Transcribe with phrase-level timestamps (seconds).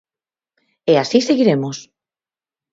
[0.91, 1.77] E así seguiremos.